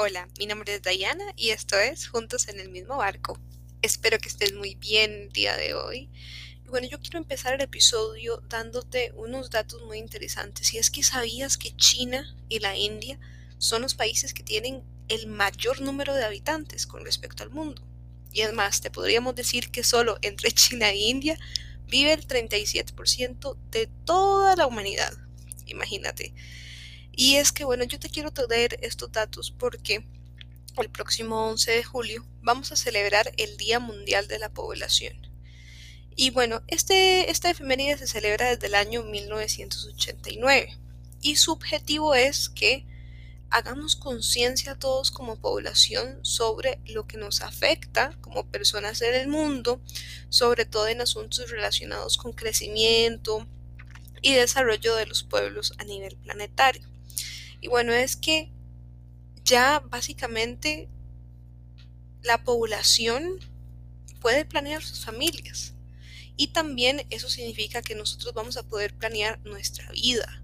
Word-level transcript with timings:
Hola, 0.00 0.28
mi 0.38 0.46
nombre 0.46 0.76
es 0.76 0.82
Diana 0.82 1.24
y 1.34 1.50
esto 1.50 1.76
es 1.76 2.06
Juntos 2.06 2.46
en 2.46 2.60
el 2.60 2.68
mismo 2.68 2.98
barco. 2.98 3.36
Espero 3.82 4.20
que 4.20 4.28
estés 4.28 4.54
muy 4.54 4.76
bien 4.76 5.28
día 5.30 5.56
de 5.56 5.74
hoy. 5.74 6.08
Bueno, 6.66 6.86
yo 6.86 7.00
quiero 7.00 7.18
empezar 7.18 7.54
el 7.54 7.62
episodio 7.62 8.40
dándote 8.48 9.10
unos 9.16 9.50
datos 9.50 9.82
muy 9.82 9.98
interesantes. 9.98 10.72
Y 10.72 10.78
es 10.78 10.92
que 10.92 11.02
sabías 11.02 11.58
que 11.58 11.74
China 11.74 12.32
y 12.48 12.60
la 12.60 12.76
India 12.76 13.18
son 13.58 13.82
los 13.82 13.96
países 13.96 14.34
que 14.34 14.44
tienen 14.44 14.84
el 15.08 15.26
mayor 15.26 15.80
número 15.80 16.14
de 16.14 16.24
habitantes 16.24 16.86
con 16.86 17.04
respecto 17.04 17.42
al 17.42 17.50
mundo. 17.50 17.82
Y 18.32 18.42
además, 18.42 18.80
te 18.80 18.92
podríamos 18.92 19.34
decir 19.34 19.72
que 19.72 19.82
solo 19.82 20.18
entre 20.22 20.52
China 20.52 20.90
e 20.90 20.96
India 20.96 21.36
vive 21.88 22.12
el 22.12 22.24
37% 22.24 23.56
de 23.72 23.88
toda 24.04 24.54
la 24.54 24.68
humanidad. 24.68 25.12
Imagínate. 25.66 26.34
Y 27.20 27.34
es 27.34 27.50
que, 27.50 27.64
bueno, 27.64 27.82
yo 27.82 27.98
te 27.98 28.10
quiero 28.10 28.30
traer 28.30 28.78
estos 28.80 29.10
datos 29.10 29.50
porque 29.50 30.06
el 30.76 30.88
próximo 30.88 31.48
11 31.48 31.72
de 31.72 31.82
julio 31.82 32.24
vamos 32.42 32.70
a 32.70 32.76
celebrar 32.76 33.32
el 33.38 33.56
Día 33.56 33.80
Mundial 33.80 34.28
de 34.28 34.38
la 34.38 34.50
Población. 34.50 35.26
Y 36.14 36.30
bueno, 36.30 36.62
este, 36.68 37.28
esta 37.28 37.50
efeméride 37.50 37.98
se 37.98 38.06
celebra 38.06 38.50
desde 38.50 38.68
el 38.68 38.76
año 38.76 39.02
1989 39.02 40.78
y 41.20 41.34
su 41.34 41.50
objetivo 41.50 42.14
es 42.14 42.48
que 42.50 42.86
hagamos 43.50 43.96
conciencia 43.96 44.76
todos 44.76 45.10
como 45.10 45.40
población 45.40 46.20
sobre 46.22 46.80
lo 46.86 47.08
que 47.08 47.16
nos 47.16 47.40
afecta 47.40 48.16
como 48.20 48.46
personas 48.46 49.02
en 49.02 49.16
el 49.16 49.26
mundo, 49.26 49.80
sobre 50.28 50.66
todo 50.66 50.86
en 50.86 51.00
asuntos 51.00 51.50
relacionados 51.50 52.16
con 52.16 52.32
crecimiento 52.32 53.44
y 54.22 54.34
desarrollo 54.34 54.94
de 54.94 55.06
los 55.06 55.24
pueblos 55.24 55.72
a 55.78 55.84
nivel 55.84 56.16
planetario. 56.18 56.87
Y 57.60 57.68
bueno, 57.68 57.92
es 57.92 58.16
que 58.16 58.50
ya 59.44 59.80
básicamente 59.80 60.88
la 62.22 62.44
población 62.44 63.40
puede 64.20 64.44
planear 64.44 64.82
sus 64.82 65.04
familias. 65.04 65.74
Y 66.36 66.48
también 66.48 67.06
eso 67.10 67.28
significa 67.28 67.82
que 67.82 67.94
nosotros 67.94 68.32
vamos 68.34 68.56
a 68.56 68.62
poder 68.62 68.94
planear 68.94 69.40
nuestra 69.44 69.90
vida. 69.90 70.42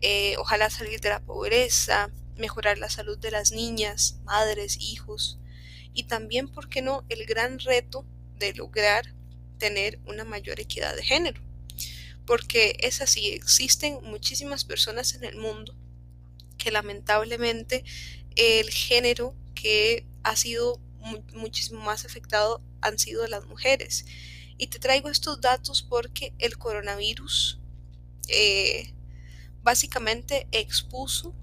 Eh, 0.00 0.36
ojalá 0.38 0.70
salir 0.70 1.00
de 1.00 1.10
la 1.10 1.20
pobreza, 1.20 2.10
mejorar 2.36 2.78
la 2.78 2.88
salud 2.88 3.18
de 3.18 3.30
las 3.30 3.52
niñas, 3.52 4.18
madres, 4.24 4.78
hijos. 4.80 5.38
Y 5.92 6.04
también, 6.04 6.48
¿por 6.48 6.68
qué 6.68 6.82
no?, 6.82 7.04
el 7.08 7.26
gran 7.26 7.58
reto 7.58 8.06
de 8.38 8.54
lograr 8.54 9.14
tener 9.58 9.98
una 10.06 10.24
mayor 10.24 10.60
equidad 10.60 10.94
de 10.94 11.02
género. 11.02 11.42
Porque 12.26 12.76
es 12.80 13.00
así, 13.00 13.28
existen 13.28 13.98
muchísimas 14.02 14.64
personas 14.64 15.14
en 15.14 15.24
el 15.24 15.36
mundo 15.36 15.74
que 16.58 16.70
lamentablemente 16.70 17.84
el 18.36 18.70
género 18.70 19.34
que 19.54 20.06
ha 20.22 20.36
sido 20.36 20.80
muchísimo 21.34 21.80
más 21.80 22.04
afectado 22.04 22.62
han 22.80 22.98
sido 22.98 23.26
las 23.26 23.46
mujeres. 23.46 24.06
Y 24.58 24.68
te 24.68 24.78
traigo 24.78 25.08
estos 25.08 25.40
datos 25.40 25.82
porque 25.82 26.34
el 26.38 26.58
coronavirus 26.58 27.60
eh, 28.28 28.94
básicamente 29.62 30.48
expuso 30.52 31.34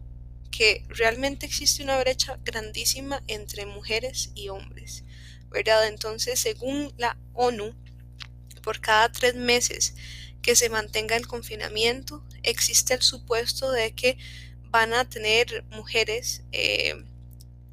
que 0.52 0.86
realmente 0.88 1.46
existe 1.46 1.84
una 1.84 2.00
brecha 2.00 2.40
grandísima 2.44 3.24
entre 3.28 3.66
mujeres 3.66 4.32
y 4.36 4.50
hombres, 4.50 5.04
¿verdad? 5.50 5.88
Entonces, 5.88 6.40
según 6.40 6.94
la 6.98 7.18
ONU, 7.34 7.74
por 8.62 8.80
cada 8.80 9.12
tres 9.12 9.36
meses 9.36 9.96
que 10.42 10.56
se 10.56 10.70
mantenga 10.70 11.16
el 11.16 11.28
confinamiento, 11.28 12.24
existe 12.44 12.94
el 12.94 13.02
supuesto 13.02 13.72
de 13.72 13.94
que 13.94 14.18
van 14.74 14.92
a 14.96 15.08
tener 15.08 15.64
mujeres, 15.70 16.42
eh, 16.52 16.96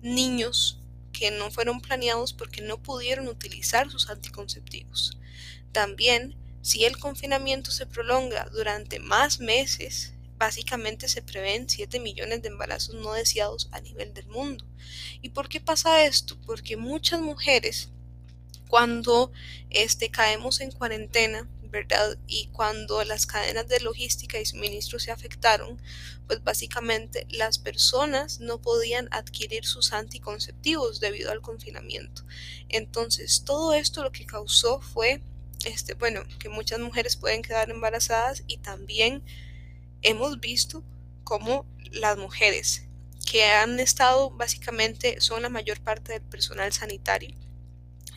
niños 0.02 0.82
que 1.14 1.30
no 1.30 1.50
fueron 1.50 1.80
planeados 1.80 2.34
porque 2.34 2.60
no 2.60 2.82
pudieron 2.82 3.26
utilizar 3.26 3.90
sus 3.90 4.10
anticonceptivos. 4.10 5.18
También, 5.72 6.36
si 6.60 6.84
el 6.84 6.98
confinamiento 6.98 7.70
se 7.70 7.86
prolonga 7.86 8.50
durante 8.52 8.98
más 8.98 9.41
meses, 9.41 10.12
básicamente 10.36 11.08
se 11.08 11.22
prevén 11.22 11.70
7 11.70 12.00
millones 12.00 12.42
de 12.42 12.48
embarazos 12.48 12.94
no 12.94 13.14
deseados 13.14 13.70
a 13.72 13.80
nivel 13.80 14.12
del 14.12 14.26
mundo. 14.26 14.66
¿Y 15.22 15.30
por 15.30 15.48
qué 15.48 15.58
pasa 15.58 16.04
esto? 16.04 16.38
Porque 16.44 16.76
muchas 16.76 17.22
mujeres, 17.22 17.88
cuando 18.69 19.32
este, 19.70 20.10
caemos 20.10 20.60
en 20.60 20.70
cuarentena, 20.70 21.48
¿verdad? 21.70 22.19
Y 22.26 22.48
cuando 22.48 23.03
las 23.04 23.26
cadenas 23.26 23.69
de 23.69 23.81
logística 23.81 24.38
y 24.38 24.47
suministro 24.47 24.98
se 24.98 25.10
afectaron, 25.10 25.81
pues 26.26 26.42
básicamente 26.42 27.26
las 27.31 27.58
personas 27.58 28.41
no 28.41 28.60
podían 28.60 29.08
adquirir 29.12 29.64
sus 29.64 29.92
anticonceptivos 29.92 31.00
debido 31.00 31.31
al 31.31 31.41
confinamiento. 31.41 32.25
Entonces, 32.69 33.44
todo 33.44 33.75
esto 33.75 34.03
lo 34.03 34.12
que 34.12 34.26
causó 34.26 34.81
fue, 34.81 35.22
este, 35.64 35.94
bueno, 35.94 36.22
que 36.38 36.48
muchas 36.48 36.81
mujeres 36.81 37.16
pueden 37.16 37.42
quedar 37.42 37.70
embarazadas 37.70 38.42
y 38.47 38.58
también 38.58 39.22
hemos 40.02 40.41
visto 40.41 40.82
cómo 41.25 41.66
las 41.92 42.16
mujeres 42.16 42.87
que 43.31 43.44
han 43.44 43.78
estado 43.78 44.31
básicamente 44.31 45.20
son 45.20 45.42
la 45.42 45.48
mayor 45.48 45.81
parte 45.81 46.12
del 46.12 46.22
personal 46.22 46.72
sanitario 46.72 47.37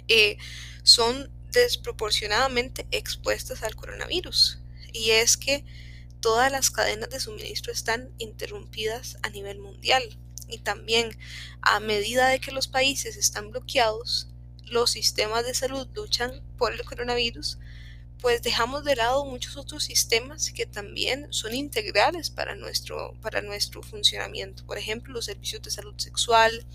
eh, 0.08 0.38
son 0.84 1.30
desproporcionadamente 1.53 2.88
expuestas 2.91 3.64
al 3.64 3.75
coronavirus. 3.75 4.59
Y 4.91 5.12
es 5.12 5.38
que 5.38 5.64
todas 6.19 6.52
las 6.52 6.72
cadenas 6.72 7.09
de 7.09 7.19
suministro 7.19 7.72
están 7.72 8.09
interrumpidas 8.18 9.18
a 9.24 9.30
nivel 9.30 9.59
mundial. 9.59 10.03
Y 10.47 10.59
también 10.59 11.18
a 11.62 11.80
medida 11.80 12.28
de 12.28 12.40
que 12.40 12.52
los 12.52 12.68
países 12.68 13.16
están 13.16 13.52
bloqueados, 13.52 14.28
los 14.66 14.91
sistemas 14.91 15.46
de 15.46 15.53
salud 15.53 15.88
luchan 15.94 16.41
por 16.58 16.74
el 16.74 16.84
coronavirus, 16.84 17.58
pues 18.24 18.41
dejamos 18.41 18.85
de 18.85 18.96
lado 18.96 19.25
muchos 19.25 19.58
otros 19.58 19.84
sistemas 19.84 20.52
que 20.52 20.66
también 20.66 21.28
son 21.34 21.53
integrales 21.53 22.30
para 22.30 22.56
nuestro, 22.56 23.14
para 23.22 23.41
nuestro 23.41 23.84
funcionamiento. 23.84 24.66
Por 24.66 24.78
ejemplo, 24.78 25.14
los 25.14 25.25
servicios 25.25 25.62
de 25.62 25.72
salud 25.72 25.96
sexual, 25.97 26.66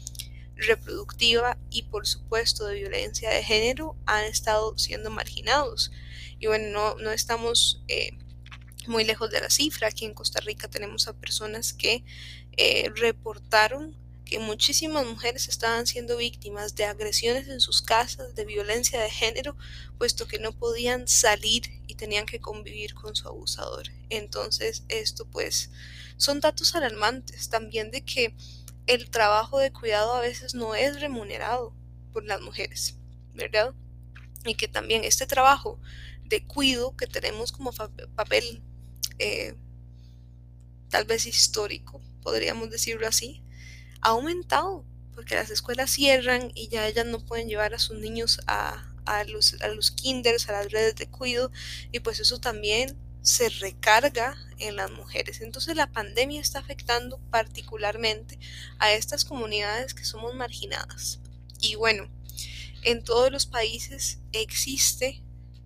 reproductiva 0.59 1.57
y 1.71 1.83
por 1.85 2.07
supuesto 2.07 2.67
de 2.67 2.75
violencia 2.75 3.31
de 3.31 3.43
género 3.43 3.97
han 4.07 4.25
estado 4.25 4.77
siendo 4.77 5.11
marginados. 5.11 5.93
Y 6.41 6.47
bueno, 6.47 6.97
no, 6.99 7.11
estamos 7.11 7.83
eh, 7.89 8.11
muy 8.87 9.05
lejos 9.05 9.31
de 9.31 9.41
la 9.41 9.51
cifra. 9.51 9.89
Aquí 9.89 10.05
en 10.05 10.15
Costa 10.15 10.41
Rica 10.41 10.69
tenemos 10.69 11.09
a 11.09 11.13
personas 11.13 11.73
que 11.73 12.05
eh, 12.57 12.91
reportaron 12.97 13.97
que 14.25 14.39
muchísimas 14.39 15.07
mujeres 15.07 15.49
estaban 15.49 15.87
siendo 15.87 16.19
víctimas 16.19 16.75
de 16.75 16.85
agresiones 16.85 17.49
en 17.49 17.61
sus 17.61 17.81
casas, 17.81 18.35
de 18.35 18.45
violencia 18.45 19.01
de 19.01 19.11
género, 19.11 19.57
puesto 19.97 20.29
que 20.29 20.39
no 20.39 20.53
podían 20.53 21.09
salir 21.09 21.63
y 21.87 21.95
tenían 21.95 22.27
que 22.27 22.39
convivir 22.39 22.95
con 22.95 23.17
su 23.17 23.27
abusador. 23.27 23.89
Entonces, 24.11 24.85
esto 24.89 25.25
pues 25.25 25.71
son 26.19 26.41
datos 26.41 26.75
alarmantes 26.75 27.49
también 27.49 27.91
de 27.91 28.03
que 28.03 28.35
el 28.89 29.11
trabajo 29.11 29.59
de 29.59 29.71
cuidado 29.71 30.15
a 30.15 30.21
veces 30.21 30.55
no 30.55 30.75
es 30.75 31.01
remunerado 31.01 31.75
por 32.13 32.25
las 32.25 32.41
mujeres, 32.41 32.97
¿verdad? 33.35 33.75
Y 34.45 34.55
que 34.55 34.67
también 34.67 35.05
este 35.05 35.27
trabajo 35.27 35.79
de 36.25 36.45
cuido 36.47 36.97
que 36.97 37.07
tenemos 37.07 37.53
como 37.53 37.73
papel 38.17 38.63
eh, 39.19 39.55
tal 40.89 41.05
vez 41.05 41.27
histórico, 41.27 42.01
podríamos 42.23 42.71
decirlo 42.71 43.07
así, 43.07 43.43
ha 44.01 44.11
aumentado 44.11 44.85
porque 45.15 45.35
las 45.35 45.51
escuelas 45.51 45.91
cierran 45.91 46.51
y 46.55 46.69
ya 46.69 46.87
ellas 46.87 47.07
no 47.07 47.25
pueden 47.25 47.49
llevar 47.49 47.75
a 47.75 47.79
sus 47.79 47.99
niños 47.99 48.41
a, 48.47 48.91
a, 49.05 49.25
los, 49.25 49.61
a 49.61 49.69
los 49.69 49.91
kinders, 49.91 50.49
a 50.49 50.53
las 50.53 50.73
redes 50.73 50.97
de 50.97 51.09
cuido 51.09 51.51
y 51.93 52.01
pues 52.01 52.21
eso 52.21 52.41
también 52.41 52.97
se 53.29 53.51
recarga 53.51 54.39
en 54.59 54.77
las 54.77 54.91
mujeres. 54.91 55.43
Entonces 55.43 55.77
la 55.77 55.93
pandemia 55.93 56.41
está 56.41 56.61
afectando 56.61 57.21
particularmente 57.31 58.39
a 58.79 58.93
estas 58.95 59.27
comunidades 59.27 59.93
que 59.93 60.07
somos 60.07 60.35
marginadas. 60.35 61.21
Y 61.61 61.75
bueno, 61.75 62.09
en 62.85 63.05
todos 63.05 63.31
los 63.31 63.45
países 63.45 64.21
existe 64.33 65.23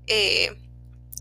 eh, 0.08 0.50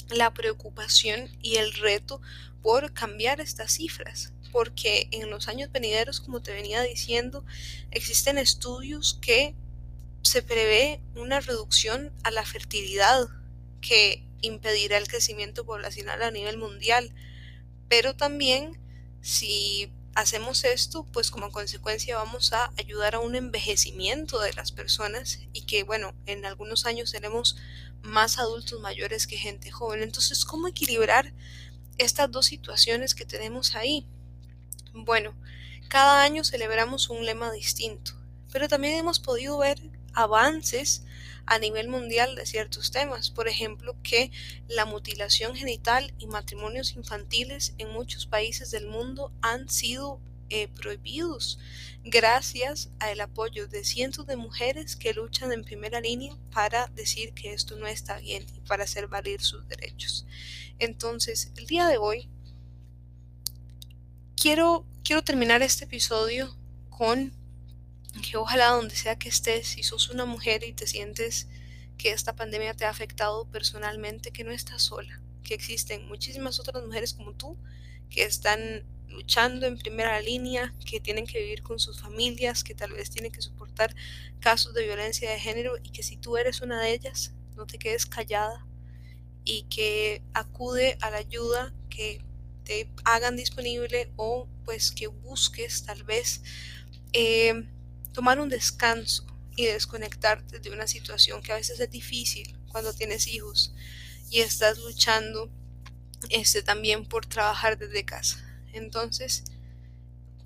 la 0.10 0.34
preocupación 0.34 1.30
y 1.44 1.58
el 1.58 1.74
reto 1.74 2.22
por 2.64 2.92
cambiar 2.92 3.40
estas 3.40 3.74
cifras, 3.74 4.34
porque 4.52 5.10
en 5.12 5.30
los 5.30 5.48
años 5.48 5.72
venideros, 5.72 6.20
como 6.20 6.42
te 6.42 6.54
venía 6.54 6.82
diciendo, 6.82 7.46
existen 7.92 8.40
estudios 8.40 9.20
que 9.22 9.54
se 10.24 10.42
prevé 10.42 11.04
una 11.16 11.40
reducción 11.40 12.12
a 12.24 12.32
la 12.32 12.44
fertilidad 12.44 13.28
que 13.80 14.31
impedirá 14.42 14.98
el 14.98 15.08
crecimiento 15.08 15.66
poblacional 15.66 16.22
a 16.22 16.32
nivel 16.32 16.58
mundial. 16.58 17.14
Pero 17.88 18.16
también 18.16 18.80
si 19.22 19.92
hacemos 20.16 20.64
esto, 20.64 21.06
pues 21.12 21.32
como 21.32 21.52
consecuencia 21.52 22.18
vamos 22.18 22.54
a 22.54 22.72
ayudar 22.78 23.16
a 23.16 23.20
un 23.20 23.36
envejecimiento 23.36 24.40
de 24.40 24.54
las 24.54 24.72
personas 24.72 25.40
y 25.54 25.62
que 25.64 25.84
bueno, 25.84 26.14
en 26.26 26.46
algunos 26.46 26.86
años 26.86 27.12
seremos 27.12 27.56
más 28.02 28.38
adultos 28.40 28.82
mayores 28.82 29.28
que 29.28 29.38
gente 29.38 29.72
joven. 29.72 30.04
Entonces, 30.04 30.44
¿cómo 30.46 30.68
equilibrar 30.68 31.34
estas 31.98 32.32
dos 32.32 32.48
situaciones 32.48 33.16
que 33.16 33.26
tenemos 33.26 33.76
ahí? 33.76 34.06
Bueno, 34.94 35.36
Cada 35.92 36.24
año 36.24 36.46
celebramos 36.46 37.10
un 37.10 37.26
lema 37.26 37.52
distinto, 37.52 38.14
pero 38.50 38.70
también 38.70 38.98
hemos 38.98 39.20
podido 39.20 39.58
ver 39.58 39.78
avances 40.14 41.04
a 41.46 41.60
nivel 41.60 41.90
mundial 41.90 42.36
de 42.36 42.46
ciertos 42.46 42.92
temas, 42.92 43.30
por 43.30 43.48
ejemplo, 43.48 43.96
que 44.04 44.32
la 44.68 44.86
mutilación 44.86 45.56
genital 45.56 46.14
y 46.18 46.28
matrimonios 46.28 46.96
infantiles 46.96 47.74
en 47.78 47.90
muchos 47.92 48.26
países 48.26 48.72
del 48.72 48.88
mundo 48.88 49.34
han 49.42 49.70
sido 49.70 50.22
eh, 50.50 50.68
prohibidos 50.68 51.60
gracias 52.04 52.90
al 53.00 53.22
apoyo 53.22 53.68
de 53.68 53.86
cientos 53.86 54.26
de 54.28 54.36
mujeres 54.36 54.96
que 54.96 55.14
luchan 55.14 55.54
en 55.54 55.64
primera 55.64 56.02
línea 56.02 56.36
para 56.52 56.88
decir 56.88 57.34
que 57.34 57.54
esto 57.54 57.78
no 57.78 57.88
está 57.88 58.20
bien 58.20 58.46
y 58.56 58.60
para 58.68 58.84
hacer 58.84 59.08
valer 59.08 59.42
sus 59.42 59.68
derechos. 59.68 60.26
Entonces, 60.78 61.52
el 61.56 61.68
día 61.68 61.88
de 61.88 61.98
hoy 61.98 62.30
quiero, 64.36 64.86
quiero 65.04 65.24
terminar 65.24 65.62
este 65.62 65.86
episodio 65.86 66.58
con 66.90 67.34
que 68.20 68.38
ojalá 68.38 68.70
donde 68.70 68.96
sea 68.96 69.18
que 69.18 69.30
estés, 69.30 69.68
si 69.68 69.84
sos 69.84 70.10
una 70.10 70.26
mujer 70.26 70.64
y 70.64 70.74
te 70.74 70.88
sientes 70.88 71.48
que 71.98 72.12
esta 72.12 72.36
pandemia 72.36 72.74
te 72.74 72.86
ha 72.86 72.90
afectado 72.90 73.46
personalmente, 73.46 74.32
que 74.32 74.44
no 74.44 74.52
estás 74.52 74.82
sola, 74.82 75.22
que 75.44 75.54
existen 75.54 76.08
muchísimas 76.08 76.60
otras 76.60 76.84
mujeres 76.84 77.14
como 77.14 77.34
tú 77.34 77.58
que 78.10 78.24
están 78.24 78.84
luchando 79.08 79.66
en 79.66 79.78
primera 79.78 80.20
línea, 80.22 80.74
que 80.86 81.00
tienen 81.00 81.26
que 81.26 81.40
vivir 81.40 81.64
con 81.64 81.80
sus 81.80 82.00
familias, 82.02 82.64
que 82.64 82.76
tal 82.76 82.94
vez 82.94 83.10
tienen 83.10 83.32
que 83.32 83.42
soportar 83.42 83.96
casos 84.40 84.74
de 84.74 84.84
violencia 84.84 85.30
de 85.30 85.40
género 85.40 85.78
y 85.84 85.90
que 85.92 86.04
si 86.04 86.18
tú 86.18 86.38
eres 86.38 86.62
una 86.62 86.82
de 86.82 86.94
ellas, 86.94 87.34
no 87.56 87.66
te 87.66 87.78
quedes 87.78 88.06
callada 88.06 88.66
y 89.44 89.64
que 89.64 90.24
acude 90.34 90.98
a 91.02 91.10
la 91.12 91.18
ayuda 91.18 91.74
que 91.90 92.24
te 92.64 92.90
hagan 93.04 93.36
disponible 93.36 94.12
o 94.16 94.48
pues 94.66 94.92
que 94.92 95.08
busques 95.08 95.84
tal 95.84 96.04
vez 96.04 96.42
eh, 97.14 97.68
tomar 98.14 98.40
un 98.40 98.50
descanso 98.50 99.26
y 99.56 99.66
desconectarte 99.66 100.60
de 100.60 100.70
una 100.72 100.88
situación 100.88 101.42
que 101.42 101.52
a 101.52 101.56
veces 101.56 101.80
es 101.80 101.90
difícil 101.90 102.58
cuando 102.70 102.94
tienes 102.94 103.28
hijos 103.28 103.74
y 104.30 104.40
estás 104.40 104.78
luchando 104.80 105.50
este 106.30 106.64
también 106.64 107.06
por 107.06 107.26
trabajar 107.26 107.78
desde 107.78 108.06
casa. 108.06 108.44
Entonces, 108.74 109.44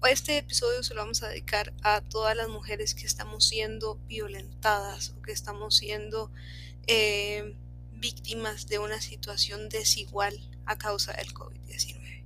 este 0.07 0.37
episodio 0.37 0.83
se 0.83 0.93
lo 0.93 1.01
vamos 1.01 1.23
a 1.23 1.29
dedicar 1.29 1.73
a 1.81 2.01
todas 2.01 2.35
las 2.35 2.47
mujeres 2.47 2.93
que 2.93 3.05
estamos 3.05 3.47
siendo 3.47 3.95
violentadas 4.07 5.09
o 5.09 5.21
que 5.21 5.31
estamos 5.31 5.77
siendo 5.77 6.31
eh, 6.87 7.55
víctimas 7.93 8.67
de 8.67 8.79
una 8.79 9.01
situación 9.01 9.69
desigual 9.69 10.39
a 10.65 10.77
causa 10.77 11.13
del 11.13 11.33
COVID-19. 11.33 12.23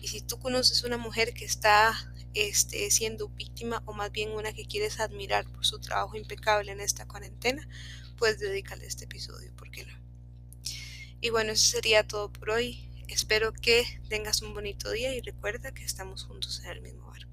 Y 0.00 0.08
si 0.08 0.20
tú 0.22 0.38
conoces 0.38 0.84
una 0.84 0.96
mujer 0.96 1.34
que 1.34 1.44
está 1.44 2.11
este, 2.34 2.90
siendo 2.90 3.28
víctima 3.28 3.82
o 3.86 3.92
más 3.92 4.10
bien 4.12 4.30
una 4.30 4.52
que 4.52 4.66
quieres 4.66 5.00
admirar 5.00 5.46
por 5.46 5.64
su 5.64 5.78
trabajo 5.80 6.16
impecable 6.16 6.72
en 6.72 6.80
esta 6.80 7.06
cuarentena, 7.06 7.68
pues 8.16 8.38
dedícale 8.38 8.86
este 8.86 9.04
episodio, 9.04 9.54
¿por 9.56 9.70
qué 9.70 9.84
no? 9.84 9.92
Y 11.20 11.30
bueno, 11.30 11.52
eso 11.52 11.70
sería 11.70 12.06
todo 12.06 12.32
por 12.32 12.50
hoy. 12.50 12.88
Espero 13.08 13.52
que 13.52 13.84
tengas 14.08 14.42
un 14.42 14.54
bonito 14.54 14.90
día 14.90 15.14
y 15.14 15.20
recuerda 15.20 15.72
que 15.72 15.84
estamos 15.84 16.24
juntos 16.24 16.60
en 16.64 16.70
el 16.70 16.80
mismo 16.80 17.06
barco. 17.06 17.31